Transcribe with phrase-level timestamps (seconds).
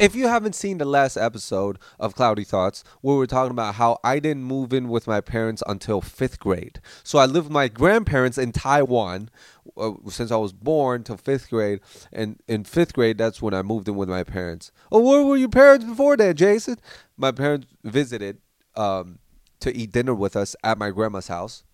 [0.00, 3.98] If you haven't seen the last episode of Cloudy Thoughts, where we're talking about how
[4.02, 6.80] I didn't move in with my parents until fifth grade.
[7.04, 9.28] So I lived with my grandparents in Taiwan
[9.76, 11.80] uh, since I was born till fifth grade.
[12.14, 14.72] And in fifth grade, that's when I moved in with my parents.
[14.90, 16.78] Oh, where were your parents before that, Jason?
[17.18, 18.38] My parents visited
[18.76, 19.18] um,
[19.60, 21.64] to eat dinner with us at my grandma's house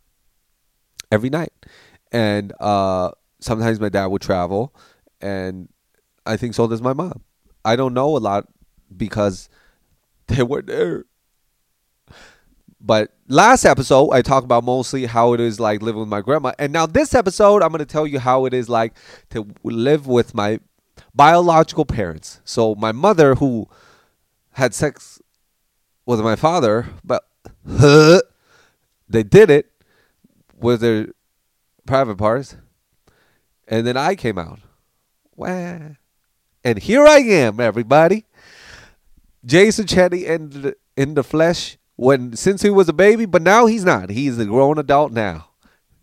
[1.10, 1.52] every night.
[2.12, 3.10] And uh,
[3.40, 4.74] sometimes my dad would travel,
[5.20, 5.68] and
[6.24, 7.22] I think so does my mom.
[7.64, 8.46] I don't know a lot
[8.96, 9.48] because
[10.28, 11.04] they were there.
[12.80, 16.52] But last episode, I talked about mostly how it is like living with my grandma.
[16.58, 18.94] And now this episode, I'm going to tell you how it is like
[19.30, 20.60] to live with my
[21.14, 22.40] biological parents.
[22.44, 23.68] So my mother, who
[24.52, 25.20] had sex
[26.04, 27.24] with my father, but
[27.66, 29.70] they did it
[30.56, 31.08] with their
[31.86, 32.56] private parts.
[33.68, 34.60] And then I came out.
[35.34, 35.78] Wah.
[36.64, 38.24] And here I am, everybody.
[39.44, 43.66] Jason Cheny in the, in the flesh when since he was a baby, but now
[43.66, 44.10] he's not.
[44.10, 45.48] He's a grown adult now.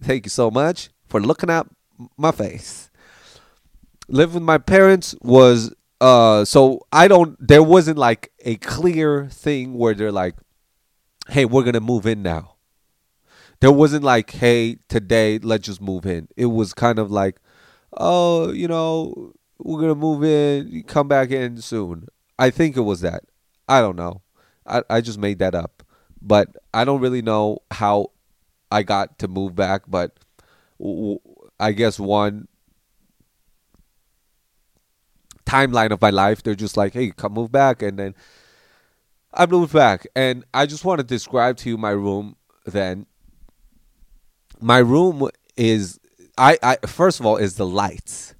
[0.02, 1.68] Thank you so much for looking at
[2.18, 2.90] my face.
[4.08, 9.76] Living with my parents was uh so I don't there wasn't like a clear thing
[9.76, 10.36] where they're like,
[11.30, 12.56] hey, we're gonna move in now.
[13.60, 16.28] There wasn't like, hey, today let's just move in.
[16.36, 17.38] It was kind of like,
[17.94, 22.08] oh, you know, we're gonna move in, come back in soon.
[22.38, 23.24] I think it was that.
[23.68, 24.22] I don't know.
[24.68, 25.84] I I just made that up,
[26.22, 28.12] but I don't really know how
[28.72, 29.84] I got to move back.
[29.88, 30.18] But
[30.80, 31.20] w-
[31.60, 32.48] I guess one
[35.46, 38.16] timeline of my life, they're just like, "Hey, come move back," and then
[39.34, 42.36] I moved back, and I just want to describe to you my room.
[42.66, 43.08] Then.
[44.62, 46.00] My room is
[46.38, 48.36] I I first of all is the lights.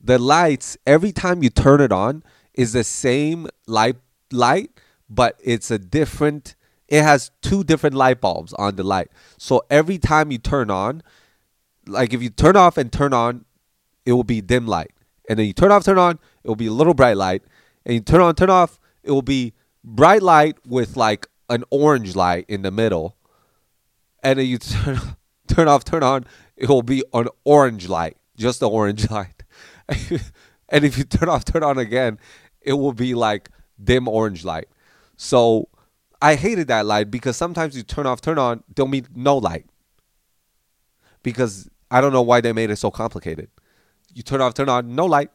[0.00, 2.22] The lights every time you turn it on
[2.54, 3.96] is the same light
[4.30, 4.70] light
[5.08, 6.54] but it's a different
[6.88, 9.08] it has two different light bulbs on the light.
[9.38, 11.02] So every time you turn on
[11.86, 13.44] like if you turn off and turn on
[14.04, 14.92] it will be dim light.
[15.28, 17.42] And then you turn off turn on it will be a little bright light.
[17.84, 19.54] And you turn on turn off it will be
[19.86, 23.16] bright light with like an orange light in the middle
[24.22, 25.00] and then you turn
[25.46, 26.26] turn off turn on
[26.56, 29.44] it will be an orange light just the orange light
[30.68, 32.18] and if you turn off, turn on again,
[32.60, 33.50] it will be like
[33.82, 34.68] dim orange light.
[35.16, 35.68] So
[36.20, 39.66] I hated that light because sometimes you turn off, turn on, there'll be no light.
[41.22, 43.48] Because I don't know why they made it so complicated.
[44.14, 45.30] You turn off, turn on, no light.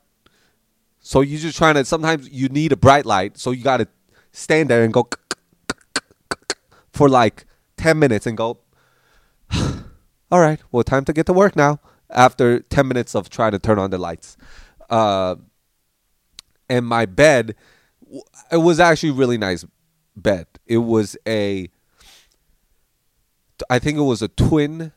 [0.99, 3.37] So you're just trying to, sometimes you need a bright light.
[3.37, 3.87] So you got to
[4.31, 5.07] stand there and go
[6.93, 7.45] for like
[7.77, 8.59] 10 minutes and go,
[10.31, 13.59] all right, well, time to get to work now after 10 minutes of trying to
[13.59, 14.37] turn on the lights.
[14.89, 15.35] Uh,
[16.69, 17.55] and my bed,
[18.51, 19.65] it was actually really nice
[20.15, 20.47] bed.
[20.65, 21.69] It was a,
[23.69, 24.91] I think it was a twin.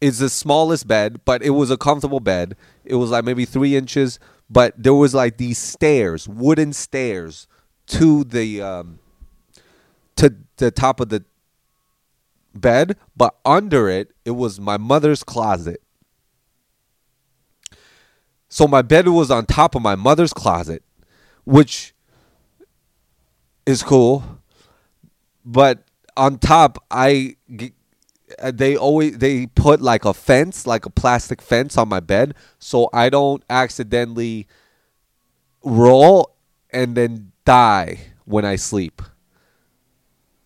[0.00, 2.56] It's the smallest bed, but it was a comfortable bed.
[2.84, 4.18] It was like maybe three inches,
[4.50, 7.48] but there was like these stairs, wooden stairs,
[7.88, 8.98] to the um,
[10.16, 11.24] to the top of the
[12.54, 15.82] bed, but under it, it was my mother's closet.
[18.48, 20.82] So my bed was on top of my mother's closet,
[21.44, 21.94] which
[23.66, 24.40] is cool.
[25.44, 25.84] But
[26.16, 27.36] on top, I
[28.42, 32.88] they always they put like a fence, like a plastic fence on my bed, so
[32.92, 34.46] I don't accidentally
[35.62, 36.34] roll
[36.70, 39.00] and then die when I sleep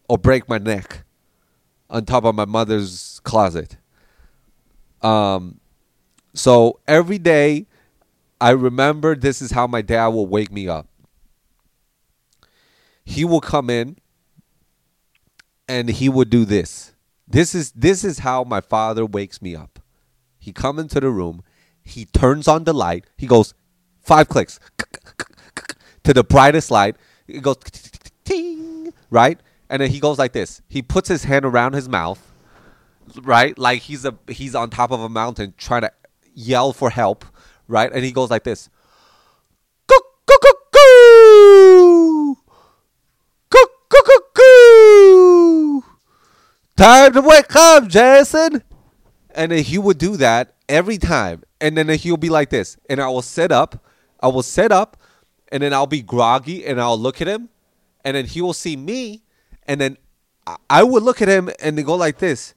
[0.09, 1.03] or break my neck
[1.89, 3.77] on top of my mother's closet.
[5.03, 5.59] Um,
[6.35, 7.67] so every day
[8.41, 10.87] I remember this is how my dad will wake me up.
[13.05, 13.97] He will come in
[15.67, 16.93] and he would do this.
[17.27, 19.81] This is this is how my father wakes me up.
[20.39, 21.43] He come into the room,
[21.83, 23.55] he turns on the light, he goes
[24.01, 24.59] five clicks
[26.11, 26.97] to the brightest light.
[27.27, 27.57] It goes
[28.25, 29.41] ting, right?
[29.69, 30.63] And then he goes like this.
[30.69, 32.21] He puts his hand around his mouth,
[33.23, 33.57] right?
[33.59, 35.93] Like he's a he's on top of a mountain trying to
[36.35, 37.25] yell for help
[37.71, 37.91] right?
[37.93, 38.69] And he goes like this.
[46.77, 48.63] Time to wake up, Jason.
[49.35, 51.43] And then he would do that every time.
[51.61, 52.77] And then he'll be like this.
[52.89, 53.85] And I will sit up.
[54.21, 55.00] I will sit up.
[55.53, 57.49] And then I'll be groggy and I'll look at him.
[58.05, 59.23] And then he will see me.
[59.67, 59.97] And then
[60.69, 62.55] I- would look at him and go like this,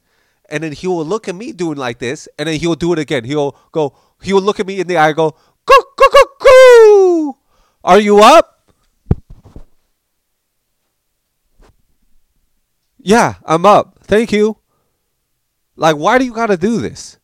[0.48, 2.92] and then he will look at me doing like this, and then he will do
[2.92, 3.24] it again.
[3.24, 3.96] He'll go.
[4.22, 7.36] He will look at me in the eye, and go, "Coo, coo, coo, coo.
[7.84, 8.70] Are you up?"
[12.98, 13.98] Yeah, I'm up.
[14.02, 14.58] Thank you.
[15.76, 17.18] Like, why do you got to do this?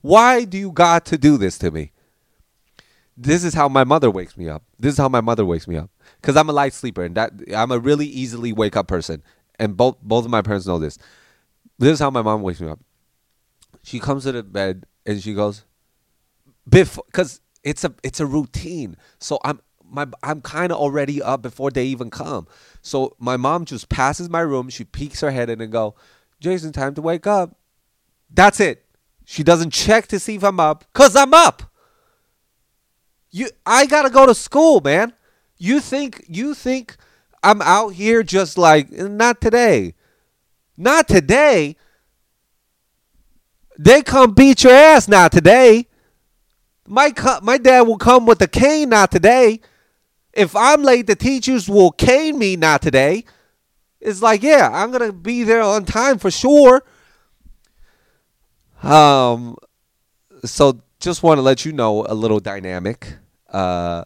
[0.00, 1.92] Why do you got to do this to me?
[3.16, 4.62] This is how my mother wakes me up.
[4.80, 5.90] This is how my mother wakes me up.
[6.22, 9.22] Cause I'm a light sleeper, and that I'm a really easily wake up person,
[9.58, 10.98] and both both of my parents know this.
[11.78, 12.80] This is how my mom wakes me up.
[13.82, 15.64] She comes to the bed and she goes,
[16.68, 18.96] before, cause it's a it's a routine.
[19.18, 22.46] So I'm my I'm kind of already up before they even come.
[22.82, 24.68] So my mom just passes my room.
[24.68, 25.94] She peeks her head in and go,
[26.40, 27.56] Jason, time to wake up.
[28.32, 28.84] That's it.
[29.24, 31.69] She doesn't check to see if I'm up, cause I'm up.
[33.30, 35.12] You, I gotta go to school, man.
[35.56, 36.96] You think you think
[37.42, 39.94] I'm out here just like not today,
[40.76, 41.76] not today.
[43.78, 45.86] They come beat your ass not today.
[46.86, 47.12] My
[47.42, 49.60] my dad will come with a cane not today.
[50.32, 53.24] If I'm late, the teachers will cane me not today.
[54.00, 56.82] It's like, yeah, I'm gonna be there on time for sure.
[58.82, 59.56] Um,
[60.44, 63.14] so just want to let you know a little dynamic.
[63.50, 64.04] Uh,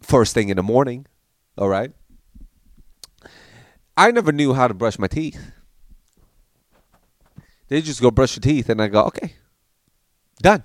[0.00, 1.06] first thing in the morning,
[1.58, 1.92] all right.
[3.96, 5.52] I never knew how to brush my teeth.
[7.68, 9.34] They just go brush your teeth, and I go, okay,
[10.42, 10.64] done.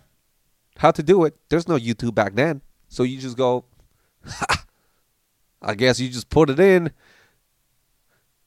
[0.78, 1.36] How to do it?
[1.50, 3.66] There's no YouTube back then, so you just go.
[5.62, 6.92] I guess you just put it in,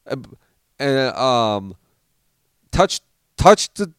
[0.06, 0.36] and,
[0.78, 1.74] and um,
[2.70, 3.00] touch
[3.36, 3.92] touch the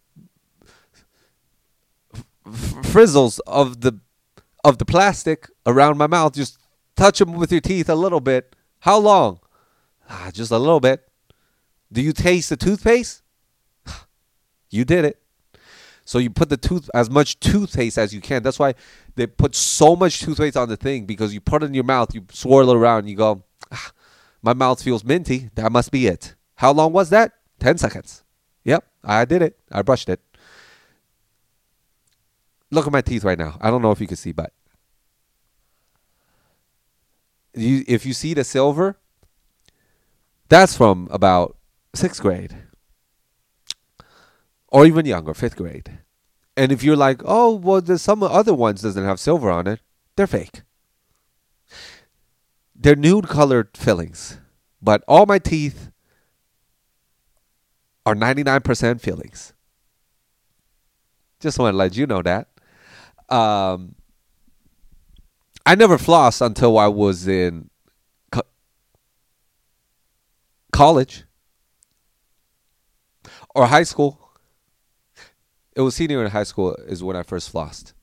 [2.46, 4.00] frizzles of the
[4.64, 6.34] of the plastic around my mouth.
[6.34, 6.58] Just
[6.96, 8.56] touch them with your teeth a little bit.
[8.80, 9.40] How long?
[10.10, 11.08] Ah, just a little bit.
[11.92, 13.22] Do you taste the toothpaste?
[14.70, 15.20] you did it.
[16.06, 18.44] So you put the tooth as much toothpaste as you can.
[18.44, 18.74] That's why
[19.16, 22.14] they put so much toothpaste on the thing because you put it in your mouth,
[22.14, 23.92] you swirl it around, you go, ah,
[24.42, 25.50] my mouth feels minty.
[25.56, 26.36] That must be it.
[26.56, 27.32] How long was that?
[27.60, 28.24] 10 seconds.
[28.66, 29.58] Yep, I did it.
[29.72, 30.20] I brushed it.
[32.74, 33.56] Look at my teeth right now.
[33.62, 34.52] I don't know if you can see, but
[37.54, 38.98] you, if you see the silver,
[40.50, 41.56] that's from about
[41.94, 42.56] sixth grade
[44.70, 46.00] or even younger, fifth grade.
[46.58, 49.80] And if you're like, oh, well, there's some other ones doesn't have silver on it,
[50.16, 50.64] they're fake.
[52.76, 54.40] They're nude colored fillings,
[54.82, 55.92] but all my teeth
[58.04, 59.54] are 99% fillings.
[61.40, 62.48] Just want to let you know that.
[63.34, 63.96] Um,
[65.66, 67.72] I never flossed until I was in
[68.32, 68.44] co-
[70.72, 71.24] college
[73.56, 74.20] or high school.
[75.76, 77.94] It was senior in high school is when I first flossed,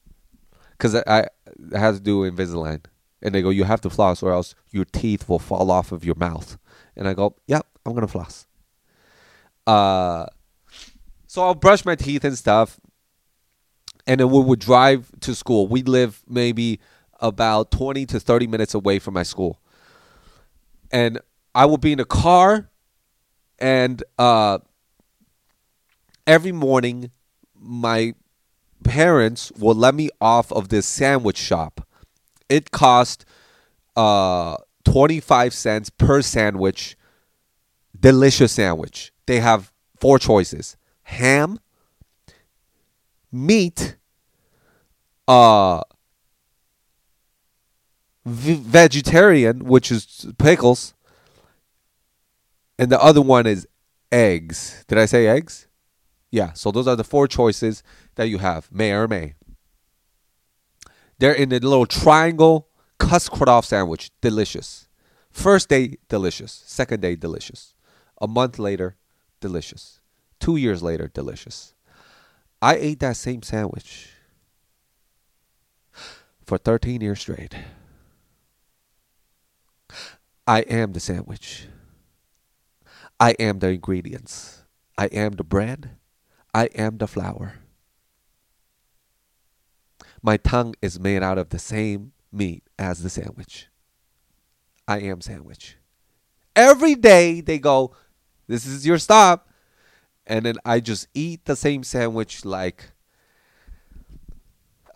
[0.72, 1.26] because I, I,
[1.76, 2.84] I had to do Invisalign,
[3.22, 6.04] and they go, you have to floss or else your teeth will fall off of
[6.04, 6.58] your mouth,
[6.96, 8.48] and I go, yep, I'm gonna floss.
[9.64, 10.26] Uh,
[11.28, 12.80] so I'll brush my teeth and stuff,
[14.10, 15.68] and then we would drive to school.
[15.68, 16.80] We live maybe
[17.20, 19.60] about twenty to thirty minutes away from my school,
[20.90, 21.20] and
[21.54, 22.68] I would be in a car,
[23.60, 24.58] and uh,
[26.26, 27.12] every morning
[27.54, 28.14] my
[28.82, 31.86] parents will let me off of this sandwich shop.
[32.48, 33.24] It cost
[33.94, 36.96] uh 25 cents per sandwich.
[37.98, 39.12] Delicious sandwich.
[39.26, 40.76] They have four choices.
[41.04, 41.60] Ham,
[43.30, 43.96] meat,
[45.30, 45.82] uh
[48.26, 50.94] v- vegetarian, which is pickles,
[52.76, 53.68] and the other one is
[54.10, 54.84] eggs.
[54.88, 55.68] Did I say eggs?
[56.32, 57.84] Yeah, so those are the four choices
[58.16, 59.34] that you have, may or may.
[61.20, 62.68] They're in a little triangle
[62.98, 64.10] cut off sandwich.
[64.20, 64.88] Delicious.
[65.30, 66.62] First day, delicious.
[66.66, 67.74] Second day, delicious.
[68.20, 68.96] A month later,
[69.40, 70.00] delicious.
[70.40, 71.74] Two years later, delicious.
[72.60, 74.10] I ate that same sandwich
[76.50, 77.54] for 13 years straight.
[80.48, 81.68] I am the sandwich.
[83.20, 84.64] I am the ingredients.
[84.98, 85.90] I am the bread.
[86.52, 87.60] I am the flour.
[90.20, 93.68] My tongue is made out of the same meat as the sandwich.
[94.88, 95.76] I am sandwich.
[96.56, 97.94] Every day they go,
[98.48, 99.48] This is your stop.
[100.26, 102.90] And then I just eat the same sandwich like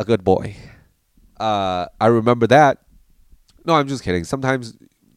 [0.01, 0.57] a good boy.
[1.39, 2.83] Uh, I remember that.
[3.65, 4.25] No, I'm just kidding.
[4.25, 4.77] Sometimes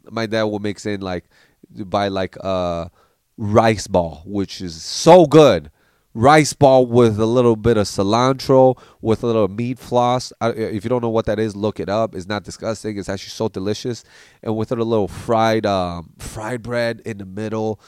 [0.10, 1.26] my dad will mix in like
[1.70, 2.90] buy like uh
[3.38, 5.72] rice ball, which is so good.
[6.14, 10.34] Rice ball with a little bit of cilantro, with a little meat floss.
[10.42, 12.16] I, if you don't know what that is, look it up.
[12.16, 12.98] It's not disgusting.
[12.98, 14.04] It's actually so delicious,
[14.42, 17.80] and with a little fried um, fried bread in the middle,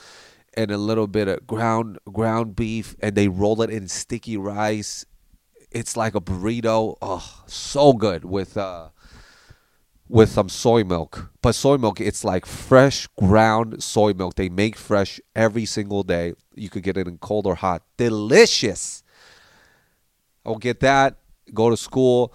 [0.54, 5.06] and a little bit of ground ground beef, and they roll it in sticky rice.
[5.72, 6.98] It's like a burrito.
[7.02, 8.90] Oh, so good with uh,
[10.08, 11.32] with some soy milk.
[11.42, 14.36] But soy milk, it's like fresh ground soy milk.
[14.36, 16.34] They make fresh every single day.
[16.56, 17.84] You could get it in cold or hot.
[17.98, 19.04] Delicious.
[20.46, 21.18] I'll get that.
[21.54, 22.34] Go to school.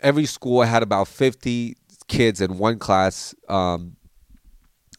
[0.00, 3.34] Every school had about 50 kids in one class.
[3.48, 3.96] Um,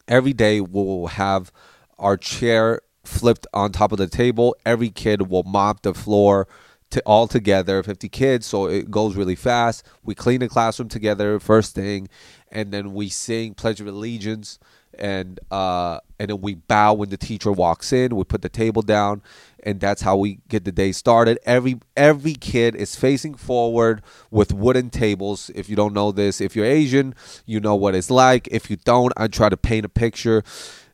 [0.06, 1.50] every day we'll have
[1.98, 4.56] our chair flipped on top of the table.
[4.66, 6.48] Every kid will mop the floor
[6.96, 9.86] to all together, 50 kids, so it goes really fast.
[10.02, 12.08] We clean the classroom together first thing,
[12.50, 14.58] and then we sing Pledge of Allegiance,
[14.98, 18.16] and uh, and then we bow when the teacher walks in.
[18.16, 19.20] We put the table down,
[19.62, 21.38] and that's how we get the day started.
[21.44, 25.50] Every every kid is facing forward with wooden tables.
[25.54, 28.48] If you don't know this, if you're Asian, you know what it's like.
[28.50, 30.42] If you don't, I try to paint a picture,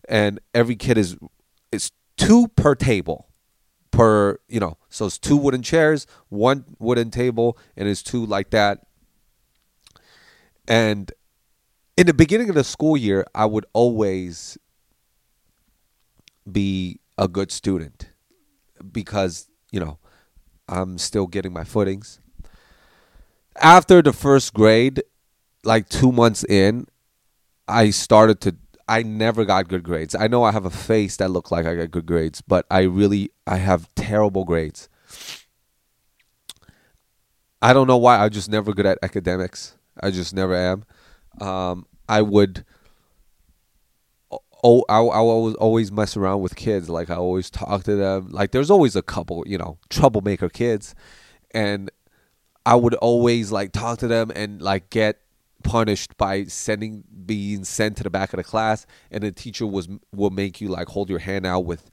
[0.08, 1.16] and every kid is
[1.70, 3.28] it's two per table
[3.92, 8.50] per you know so it's two wooden chairs one wooden table and it's two like
[8.50, 8.80] that.
[10.66, 11.12] And
[11.96, 14.58] in the beginning of the school year i would always
[16.50, 18.08] be a good student
[18.90, 19.98] because you know
[20.68, 22.18] i'm still getting my footings.
[23.60, 25.02] After the first grade
[25.62, 26.86] like two months in
[27.68, 28.56] i started to
[28.92, 30.14] I never got good grades.
[30.14, 32.82] I know I have a face that looks like I got good grades, but I
[32.82, 34.90] really I have terrible grades.
[37.62, 38.18] I don't know why.
[38.18, 39.78] I'm just never good at academics.
[39.98, 40.84] I just never am.
[41.40, 42.66] Um, I would.
[44.62, 46.90] Oh, I, I always always mess around with kids.
[46.90, 48.28] Like I always talk to them.
[48.28, 50.94] Like there's always a couple, you know, troublemaker kids,
[51.54, 51.90] and
[52.66, 55.21] I would always like talk to them and like get
[55.62, 59.88] punished by sending being sent to the back of the class and the teacher was
[60.12, 61.90] will make you like hold your hand out with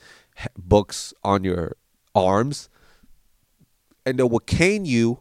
[0.57, 1.75] books on your
[2.15, 2.69] arms.
[4.05, 5.19] And they will cane you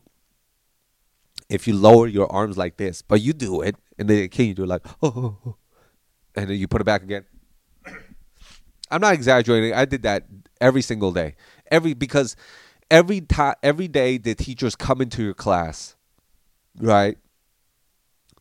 [1.49, 4.55] if you lower your arms like this but you do it and they cane you
[4.55, 5.57] do like oh, oh, oh,
[6.35, 7.25] and then you put it back again.
[8.91, 10.25] I'm not exaggerating i did that
[10.61, 11.37] every single day.
[11.71, 12.37] Every because
[12.91, 15.97] every time every day the teachers come into your class
[16.81, 17.19] right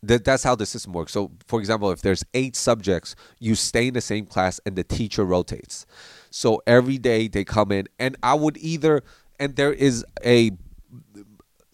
[0.02, 1.12] that that's how the system works.
[1.12, 4.84] So, for example, if there's eight subjects, you stay in the same class and the
[4.84, 5.86] teacher rotates.
[6.30, 9.02] So every day they come in, and I would either
[9.38, 10.52] and there is a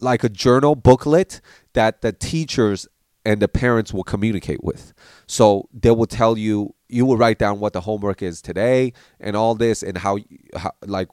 [0.01, 1.41] like a journal booklet
[1.73, 2.87] that the teachers
[3.25, 4.93] and the parents will communicate with.
[5.27, 9.35] So they will tell you you will write down what the homework is today and
[9.35, 10.19] all this and how,
[10.57, 11.09] how like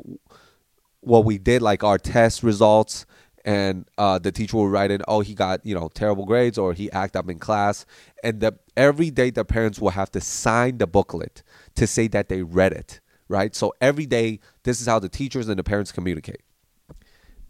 [1.00, 3.06] what we did like our test results
[3.46, 6.74] and uh, the teacher will write in, oh, he got you know terrible grades or
[6.74, 7.86] he act up in class,
[8.24, 11.44] and the, every day the parents will have to sign the booklet
[11.76, 13.56] to say that they read it, right?
[13.56, 16.42] So every day, this is how the teachers and the parents communicate.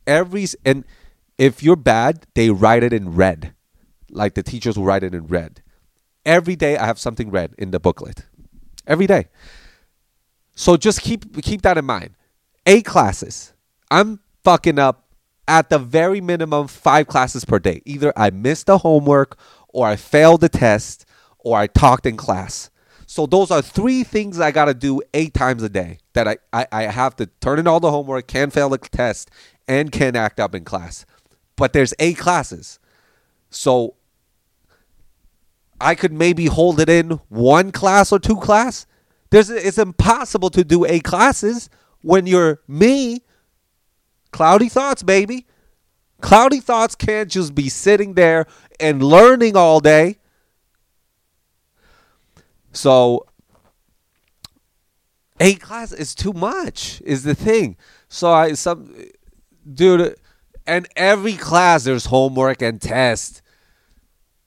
[0.07, 0.85] Every and
[1.37, 3.53] if you're bad, they write it in red,
[4.09, 5.61] like the teachers will write it in red.
[6.25, 8.27] Every day, I have something red in the booklet.
[8.85, 9.27] Every day.
[10.55, 12.15] So just keep keep that in mind.
[12.65, 13.53] A classes.
[13.89, 15.10] I'm fucking up
[15.51, 17.81] at the very minimum five classes per day.
[17.83, 21.05] Either I missed the homework, or I failed the test,
[21.39, 22.69] or I talked in class.
[23.05, 25.97] So those are three things I gotta do eight times a day.
[26.13, 29.29] That I, I, I have to turn in all the homework, can fail the test,
[29.67, 31.05] and can act up in class.
[31.57, 32.79] But there's eight classes.
[33.49, 33.95] So
[35.81, 38.85] I could maybe hold it in one class or two class.
[39.31, 41.69] There's it's impossible to do eight classes
[42.01, 43.23] when you're me
[44.31, 45.45] Cloudy thoughts, baby.
[46.21, 48.45] Cloudy thoughts can't just be sitting there
[48.79, 50.17] and learning all day.
[52.71, 53.25] So,
[55.39, 57.01] eight class is too much.
[57.05, 57.75] Is the thing.
[58.07, 58.93] So I some
[59.71, 60.15] dude,
[60.67, 63.41] and every class there's homework and test.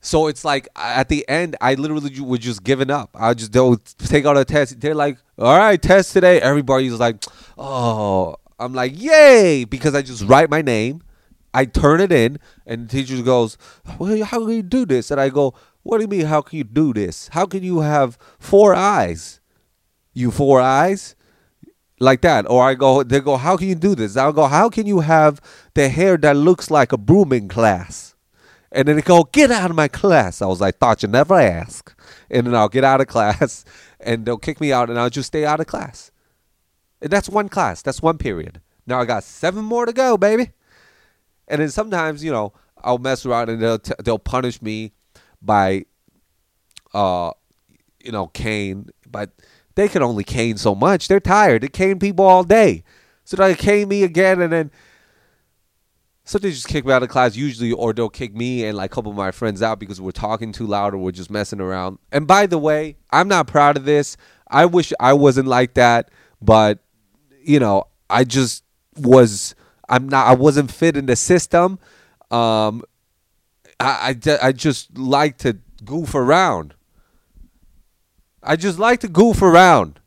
[0.01, 3.17] So it's like at the end, I literally would just giving up.
[3.19, 4.81] I just don't take out a test.
[4.81, 7.25] They're like, "All right, test today." Everybody's like,
[7.57, 11.03] "Oh, I'm like, yay, because I just write my name.
[11.53, 13.57] I turn it in, and the teacher goes,
[13.99, 15.11] well, how can you do this?
[15.11, 17.29] And I go, what do you mean, how can you do this?
[17.29, 19.41] How can you have four eyes?
[20.13, 21.15] You four eyes?
[22.01, 22.51] Like that.
[22.51, 24.17] Or I go, they go, how can you do this?
[24.17, 25.41] I'll go, how can you have
[25.75, 28.17] the hair that looks like a broom in class?
[28.73, 30.43] And then they go, get out of my class.
[30.43, 31.95] I was like, thought you never ask.
[32.31, 33.65] And then I'll get out of class
[34.01, 36.11] and they'll kick me out, and I'll just stay out of class.
[37.01, 37.83] That's one class.
[37.83, 38.61] That's one period.
[38.87, 40.51] Now I got seven more to go, baby.
[41.49, 44.93] And then sometimes, you know, I'll mess around and they'll t- they'll punish me
[45.41, 45.87] by,
[46.93, 47.33] uh,
[48.03, 48.89] you know, cane.
[49.11, 49.31] But
[49.75, 51.09] they can only cane so much.
[51.09, 51.63] They're tired.
[51.63, 52.85] They cane people all day,
[53.25, 54.71] so they cane me again, and then
[56.25, 58.91] so they just kick me out of class usually, or they'll kick me and like
[58.91, 61.61] a couple of my friends out because we're talking too loud or we're just messing
[61.61, 61.99] around.
[62.13, 64.17] And by the way, I'm not proud of this.
[64.49, 66.11] I wish I wasn't like that,
[66.41, 66.84] but
[67.47, 68.65] you know, I just
[68.97, 69.55] was.
[69.89, 70.27] I'm not.
[70.27, 71.79] I wasn't fit in the system.
[72.31, 72.83] Um,
[73.79, 76.75] I, I, I just like to goof around.
[78.43, 80.01] I just like to goof around.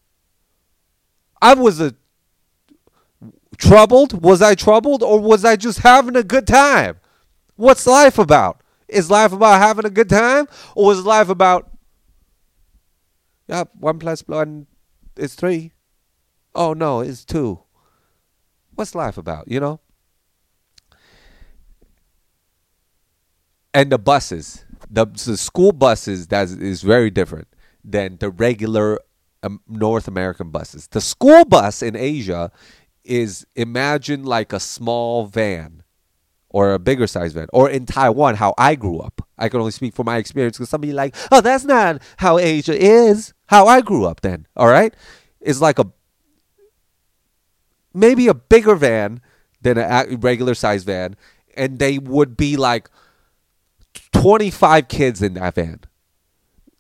[1.42, 1.96] I was a
[3.58, 4.24] troubled?
[4.24, 7.00] Was I troubled or was I just having a good time?
[7.56, 8.62] What's life about?
[8.88, 11.70] Is life about having a good time or is life about
[13.48, 14.68] yeah, one plus one
[15.16, 15.72] is three?
[16.58, 17.60] Oh no, it's two.
[18.74, 19.80] What's life about, you know?
[23.74, 27.48] And the buses, the, the school buses that is very different
[27.84, 29.00] than the regular
[29.44, 30.88] um, North American buses.
[30.88, 32.52] The school bus in Asia
[33.04, 35.84] is imagine like a small van
[36.50, 39.22] or a bigger size van or in Taiwan how I grew up.
[39.38, 42.76] I can only speak for my experience because somebody like, "Oh, that's not how Asia
[42.76, 44.94] is." How I grew up then, all right?
[45.40, 45.86] It's like a
[47.98, 49.22] maybe a bigger van
[49.62, 51.16] than a regular size van
[51.56, 52.90] and they would be like
[54.14, 55.82] 25 kids in that van.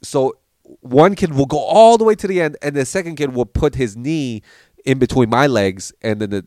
[0.01, 0.37] So
[0.81, 3.45] one kid will go all the way to the end and the second kid will
[3.45, 4.43] put his knee
[4.85, 6.45] in between my legs and then the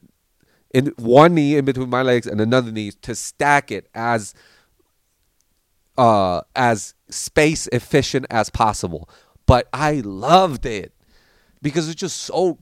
[0.72, 4.34] in one knee in between my legs and another knee to stack it as
[5.98, 9.08] uh as space efficient as possible.
[9.46, 10.92] But I loved it
[11.60, 12.58] because it's just so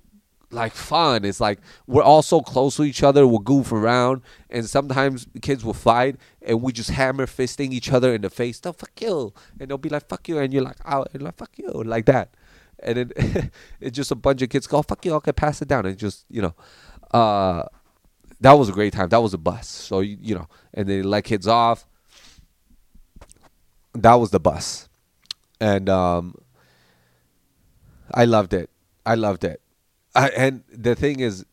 [0.50, 1.24] like fun.
[1.24, 3.26] It's like we're all so close to each other.
[3.26, 8.14] We'll goof around, and sometimes kids will fight, and we just hammer fisting each other
[8.14, 8.60] in the face.
[8.64, 11.36] No, fuck you, and they'll be like, "Fuck you," and you're like, "Oh," and like,
[11.36, 12.34] "Fuck you," like that
[12.80, 15.68] and then it's just a bunch of kids go, oh, "Fuck you, okay, pass it
[15.68, 16.54] down," and just you know,
[17.12, 17.64] uh,
[18.40, 19.08] that was a great time.
[19.08, 21.86] That was a bus, so you, you know, and they let kids off.
[23.94, 24.88] That was the bus,
[25.60, 26.34] and um,
[28.12, 28.70] I loved it.
[29.04, 29.60] I loved it,
[30.18, 31.44] I, and the thing is,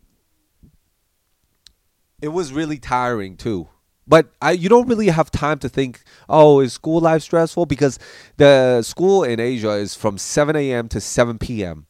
[2.22, 3.70] it was really tiring too
[4.08, 7.66] but I, you don't really have time to think, oh, is school life stressful?
[7.66, 7.98] Because
[8.38, 10.88] the school in Asia is from 7 a.m.
[10.90, 11.88] to 7 p.m.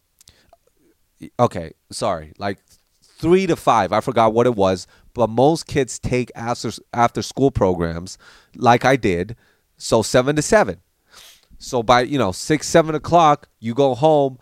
[1.39, 2.59] Okay, sorry, like
[3.03, 3.91] three to five.
[3.91, 8.17] I forgot what it was, but most kids take after after school programs,
[8.55, 9.35] like I did.
[9.77, 10.81] So seven to seven.
[11.57, 14.39] So by you know six seven o'clock, you go home,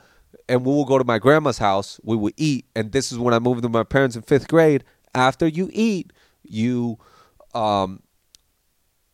[0.50, 2.00] and we will go to my grandma's house.
[2.04, 4.84] We will eat, and this is when I moved to my parents in fifth grade.
[5.16, 6.12] After you eat,
[6.44, 6.98] you
[7.54, 8.02] um,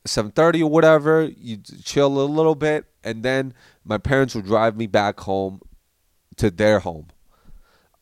[0.08, 4.88] 7.30 or whatever you chill a little bit and then my parents would drive me
[4.88, 5.62] back home
[6.38, 7.08] to their home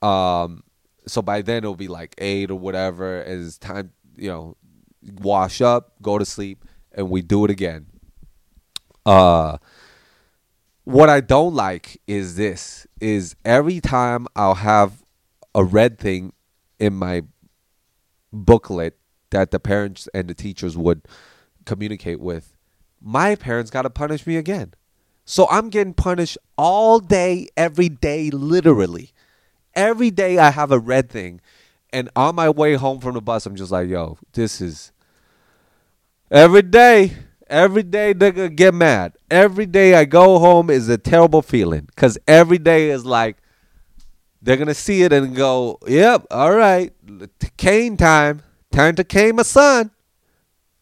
[0.01, 0.63] um,
[1.07, 4.55] so by then it'll be like 8 or whatever it's time you know
[5.21, 7.87] wash up go to sleep and we do it again
[9.05, 9.57] uh,
[10.87, 15.03] what i don't like is this is every time i'll have
[15.53, 16.31] a red thing
[16.79, 17.21] in my
[18.31, 18.97] booklet
[19.31, 21.01] that the parents and the teachers would
[21.65, 22.55] communicate with,
[23.01, 24.73] my parents got to punish me again.
[25.25, 29.11] So I'm getting punished all day, every day, literally.
[29.75, 31.41] Every day I have a red thing.
[31.91, 34.91] And on my way home from the bus, I'm just like, yo, this is
[36.31, 37.13] every day.
[37.49, 39.16] Every day nigga get mad.
[39.29, 41.89] Every day I go home is a terrible feeling.
[41.95, 43.37] Cause every day is like
[44.41, 46.93] they're gonna see it and go, Yep, all right.
[47.57, 48.41] Cane time.
[48.71, 49.91] Time to cane my son.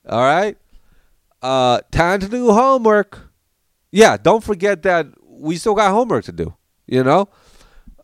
[0.08, 0.58] All right.
[1.42, 3.32] Uh, time to do homework.
[3.92, 6.54] Yeah, don't forget that we still got homework to do.
[6.88, 7.30] You know.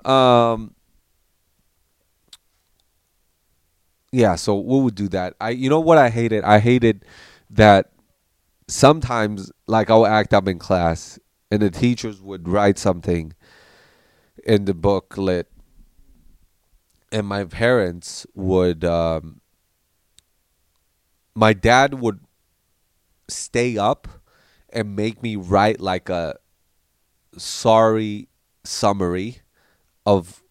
[0.05, 0.73] Um.
[4.11, 5.35] Yeah, so we would do that.
[5.39, 6.43] I, you know what I hated?
[6.43, 7.05] I hated
[7.51, 7.90] that
[8.71, 13.33] sometimes, like, I'll act up in class, and the teachers would write something
[14.43, 15.51] in the booklet,
[17.11, 19.41] and my parents would um,
[21.35, 22.21] my dad would
[23.27, 24.07] stay up
[24.69, 26.35] and make me write like a
[27.37, 28.29] sorry
[28.63, 29.41] summary
[30.05, 30.41] of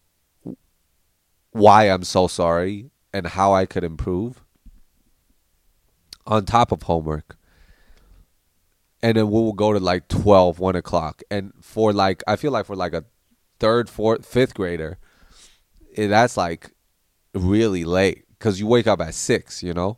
[1.51, 4.43] why I'm so sorry and how I could improve
[6.25, 7.37] on top of homework.
[9.03, 11.23] And then we will go to like 12, 1 o'clock.
[11.31, 13.05] And for like, I feel like for like a
[13.59, 14.99] third, fourth, fifth grader,
[15.95, 16.71] eh, that's like
[17.33, 19.97] really late because you wake up at six, you know.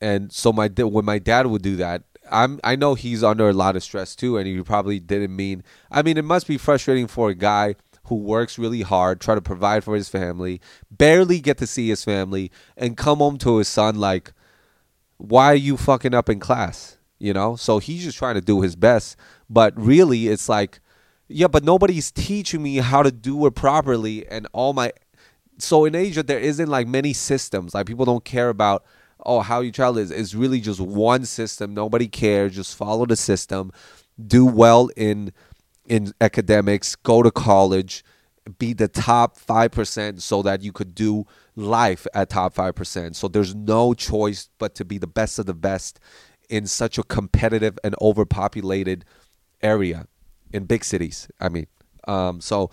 [0.00, 3.52] And so my when my dad would do that, I'm I know he's under a
[3.52, 5.62] lot of stress too, and he probably didn't mean.
[5.90, 9.40] I mean, it must be frustrating for a guy who works really hard, try to
[9.40, 10.60] provide for his family,
[10.90, 14.32] barely get to see his family, and come home to his son like,
[15.16, 16.95] why are you fucking up in class?
[17.18, 17.56] You know?
[17.56, 19.16] So he's just trying to do his best.
[19.48, 20.80] But really, it's like,
[21.28, 24.26] yeah, but nobody's teaching me how to do it properly.
[24.26, 24.92] And all my.
[25.58, 27.74] So in Asia, there isn't like many systems.
[27.74, 28.84] Like people don't care about,
[29.24, 30.10] oh, how your child is.
[30.10, 31.72] It's really just one system.
[31.72, 32.54] Nobody cares.
[32.54, 33.72] Just follow the system.
[34.26, 35.32] Do well in
[35.88, 38.04] in academics, go to college,
[38.58, 41.26] be the top 5% so that you could do
[41.56, 43.14] life at top 5%.
[43.14, 45.98] So there's no choice but to be the best of the best
[46.48, 49.04] in such a competitive and overpopulated
[49.62, 50.06] area
[50.52, 51.28] in big cities.
[51.40, 51.66] I mean,
[52.06, 52.70] um, so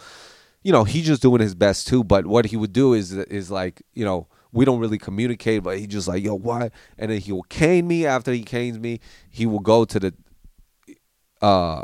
[0.64, 2.04] you know he's just doing his best too.
[2.04, 5.78] But what he would do is is like you know we don't really communicate, but
[5.80, 8.06] he just like yo why, and then he will cane me.
[8.06, 10.14] After he canes me, he will go to the
[11.42, 11.84] uh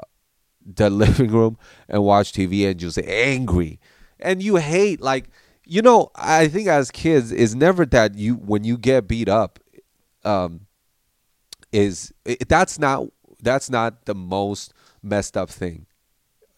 [0.65, 3.79] the living room and watch TV and just angry.
[4.19, 5.29] And you hate like
[5.65, 9.59] you know, I think as kids is never that you when you get beat up
[10.23, 10.61] um
[11.71, 13.07] is it, that's not
[13.41, 15.85] that's not the most messed up thing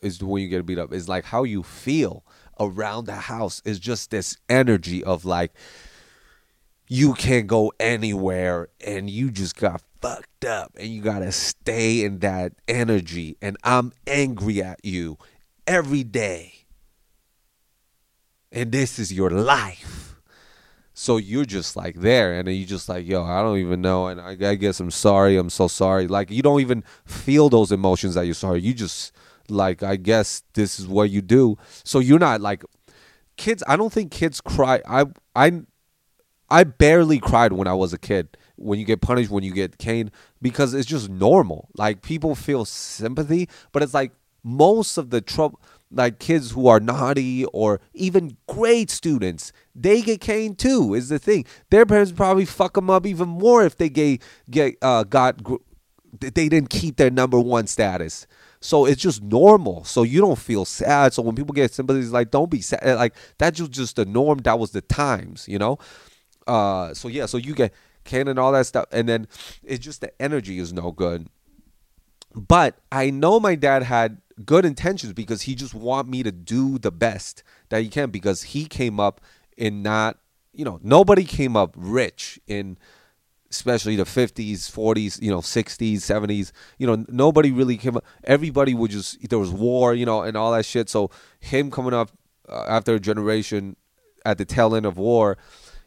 [0.01, 0.93] is when you get beat up.
[0.93, 2.23] Is like how you feel
[2.59, 5.51] around the house is just this energy of like
[6.87, 12.19] you can't go anywhere and you just got fucked up and you gotta stay in
[12.19, 13.37] that energy.
[13.41, 15.17] And i'm angry at you
[15.65, 16.53] every day.
[18.51, 20.10] And this is your life
[21.01, 24.21] so you're just like there and you just like yo i don't even know and
[24.21, 26.05] I, I guess i'm sorry i'm so sorry.
[26.05, 28.61] Like you don't even feel those emotions that you're sorry.
[28.61, 29.11] You just
[29.49, 31.57] like i guess this is what you do.
[31.83, 32.63] So you're not like
[33.35, 34.79] kids i don't think kids cry.
[34.87, 35.63] I i
[36.51, 39.79] i barely cried when i was a kid when you get punished, when you get
[39.79, 41.69] caned, because it's just normal.
[41.75, 44.11] Like people feel sympathy, but it's like
[44.43, 45.59] most of the trouble,
[45.91, 50.93] like kids who are naughty or even great students, they get caned too.
[50.93, 51.45] Is the thing.
[51.69, 55.41] Their parents probably fuck them up even more if they get get uh, got
[56.19, 58.27] they didn't keep their number one status.
[58.59, 59.83] So it's just normal.
[59.85, 61.13] So you don't feel sad.
[61.13, 62.83] So when people get sympathy, it's like don't be sad.
[62.97, 64.39] Like that's just the norm.
[64.39, 65.77] That was the times, you know.
[66.47, 67.25] Uh, so yeah.
[67.25, 67.73] So you get
[68.03, 68.85] can and all that stuff.
[68.91, 69.27] And then
[69.63, 71.27] it's just the energy is no good.
[72.33, 76.77] But I know my dad had good intentions because he just want me to do
[76.77, 79.21] the best that he can because he came up
[79.57, 80.17] in not,
[80.53, 82.77] you know, nobody came up rich in
[83.49, 86.51] especially the 50s, 40s, you know, 60s, 70s.
[86.77, 88.05] You know, nobody really came up.
[88.23, 90.89] Everybody would just, there was war, you know, and all that shit.
[90.89, 92.11] So him coming up
[92.47, 93.75] uh, after a generation
[94.25, 95.37] at the tail end of war,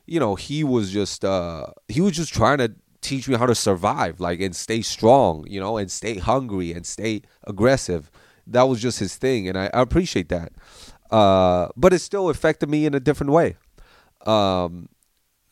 [0.07, 3.55] you know, he was just uh he was just trying to teach me how to
[3.55, 8.11] survive, like and stay strong, you know, and stay hungry and stay aggressive.
[8.47, 10.53] That was just his thing, and I, I appreciate that.
[11.11, 13.57] Uh, but it still affected me in a different way.
[14.27, 14.89] Um,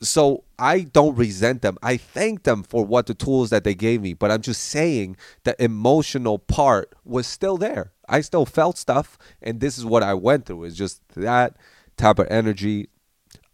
[0.00, 1.78] so I don't resent them.
[1.82, 5.16] I thank them for what the tools that they gave me, but I'm just saying
[5.44, 7.92] the emotional part was still there.
[8.08, 10.64] I still felt stuff, and this is what I went through.
[10.64, 11.56] It's just that
[11.96, 12.88] type of energy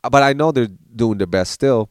[0.03, 1.91] but I know they're doing their best still.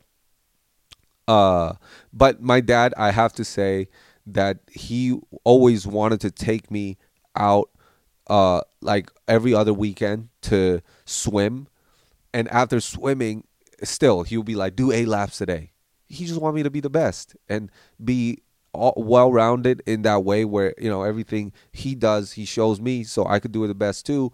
[1.28, 1.74] Uh,
[2.14, 3.90] but my dad, I have to say
[4.26, 6.98] that he always wanted to take me
[7.38, 7.69] out,
[8.28, 11.67] uh, like every other weekend to swim,
[12.34, 13.45] and after swimming,
[13.84, 15.71] still he would be like, "Do eight laps a day."
[16.08, 17.69] He just wanted me to be the best and
[18.04, 18.39] be
[18.73, 23.26] well rounded in that way, where you know everything he does, he shows me, so
[23.26, 24.32] I could do it the best too.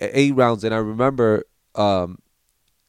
[0.00, 1.44] Eight rounds, and I remember
[1.74, 2.18] um,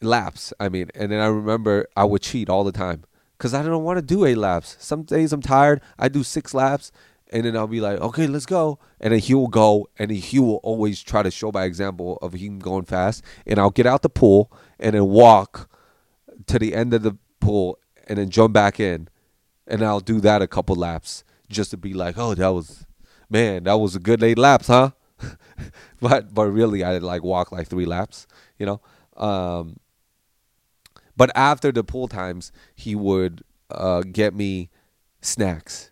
[0.01, 0.53] laps.
[0.59, 3.03] I mean, and then I remember I would cheat all the time
[3.37, 4.75] because I don't want to do eight laps.
[4.79, 5.81] Some days I'm tired.
[5.97, 6.91] I do six laps,
[7.31, 8.79] and then I'll be like, okay, let's go.
[8.99, 12.33] And then he will go, and he will always try to show by example of
[12.33, 13.23] him going fast.
[13.45, 15.69] And I'll get out the pool and then walk
[16.47, 19.07] to the end of the pool and then jump back in,
[19.67, 22.87] and I'll do that a couple laps just to be like, oh, that was,
[23.29, 24.91] man, that was a good eight laps, huh?
[26.01, 28.25] but but really, I like walk like three laps,
[28.57, 28.81] you know.
[29.15, 29.77] Um,
[31.15, 34.69] but after the pool times, he would uh, get me
[35.21, 35.88] snacks.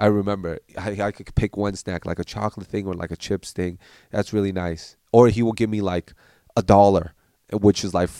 [0.00, 3.16] I remember I, I could pick one snack, like a chocolate thing or like a
[3.16, 3.78] chips thing.
[4.10, 4.96] That's really nice.
[5.12, 6.14] Or he will give me like
[6.56, 7.14] a dollar,
[7.52, 8.10] which is like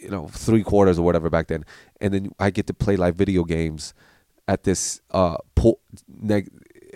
[0.00, 1.64] you know three quarters or whatever back then,
[2.00, 3.94] and then I get to play like video games
[4.48, 6.50] at this uh pool neg-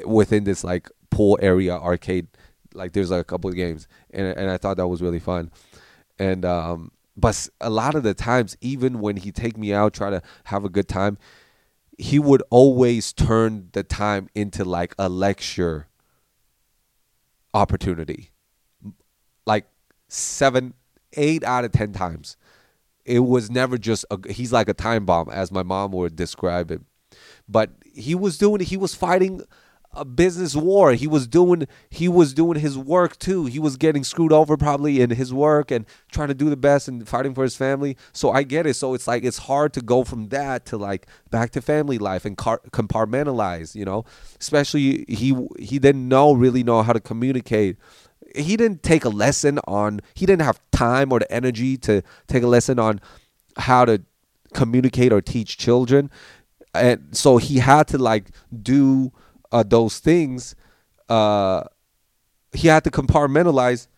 [0.06, 2.28] within this like pool area arcade
[2.74, 5.50] Like there's like a couple of games, and and I thought that was really fun.
[6.18, 10.10] And um, but a lot of the times, even when he take me out, try
[10.10, 11.18] to have a good time,
[11.98, 15.88] he would always turn the time into like a lecture
[17.52, 18.30] opportunity.
[19.44, 19.66] Like
[20.06, 20.74] seven,
[21.14, 22.36] eight out of ten times.
[23.04, 26.70] It was never just a, he's like a time bomb, as my mom would describe
[26.70, 26.82] it.
[27.48, 29.42] But he was doing he was fighting
[29.92, 30.92] a business war.
[30.92, 33.46] He was doing he was doing his work too.
[33.46, 36.88] He was getting screwed over probably in his work and trying to do the best
[36.88, 37.96] and fighting for his family.
[38.12, 38.74] So I get it.
[38.74, 42.24] So it's like it's hard to go from that to like back to family life
[42.24, 43.74] and car- compartmentalize.
[43.74, 44.04] You know,
[44.40, 47.76] especially he he didn't know really know how to communicate.
[48.36, 50.00] He didn't take a lesson on.
[50.14, 53.00] He didn't have time or the energy to take a lesson on
[53.56, 54.02] how to
[54.52, 56.10] communicate or teach children
[56.74, 58.30] and so he had to like
[58.62, 59.12] do
[59.52, 60.54] uh, those things,
[61.08, 61.64] uh,
[62.52, 63.88] he had to compartmentalize.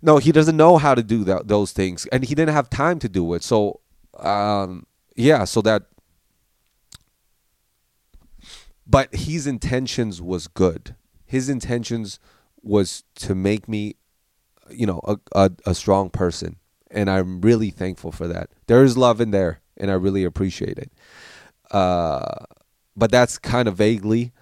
[0.00, 2.98] No, he doesn't know how to do that, those things, and he didn't have time
[3.00, 3.42] to do it.
[3.42, 3.80] So,
[4.18, 5.82] um, yeah, so that.
[8.86, 10.96] But his intentions was good.
[11.24, 12.18] His intentions
[12.62, 13.94] was to make me,
[14.70, 16.56] you know, a, a, a strong person,
[16.90, 18.50] and I'm really thankful for that.
[18.66, 20.92] There is love in there, and I really appreciate it.
[21.70, 22.44] Uh,
[22.96, 24.32] but that's kind of vaguely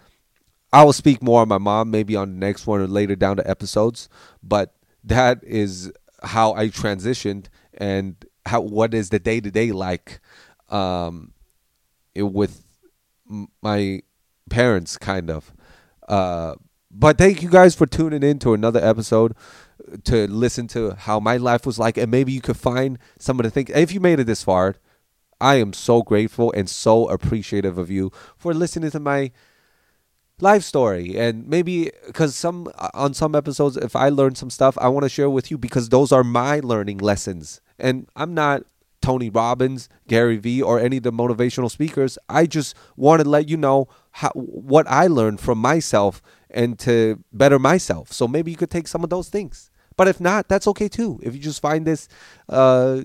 [0.73, 3.37] I will speak more on my mom maybe on the next one or later down
[3.37, 4.09] the episodes,
[4.43, 10.21] but that is how I transitioned and how what is the day to day like
[10.69, 11.33] um,
[12.15, 12.65] it, with
[13.63, 14.03] my
[14.49, 15.53] parents, kind of.
[16.09, 16.55] Uh,
[16.91, 19.35] but thank you guys for tuning in to another episode
[20.05, 23.45] to listen to how my life was like, and maybe you could find some of
[23.45, 23.71] the things.
[23.71, 24.77] If you made it this far,
[25.41, 29.31] I am so grateful and so appreciative of you for listening to my
[30.43, 31.19] life story.
[31.19, 35.09] And maybe because some on some episodes if i learn some stuff i want to
[35.09, 37.61] share with you because those are my learning lessons.
[37.79, 38.63] And i'm not
[39.03, 42.19] tony robbins gary vee or any of the motivational speakers.
[42.29, 47.23] I just want to let you know how, what i learned from myself and to
[47.33, 48.13] better myself.
[48.13, 49.71] So maybe you could take some of those things.
[49.97, 51.21] But if not that's okay too.
[51.23, 52.09] If you just find this
[52.49, 53.03] uh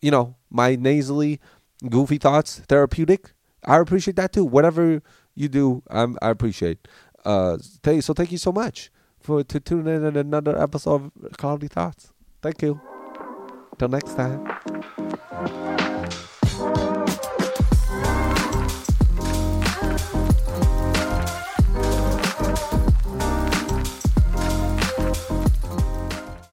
[0.00, 1.40] you know my nasally
[1.88, 3.32] goofy thoughts therapeutic
[3.64, 4.44] i appreciate that too.
[4.44, 5.02] Whatever
[5.34, 5.82] you do.
[5.88, 6.86] I'm, I appreciate.
[7.24, 11.36] Uh, th- so thank you so much for to tune in at another episode of
[11.36, 12.12] Cloudy Thoughts.
[12.42, 12.80] Thank you.
[13.78, 15.70] Till next time.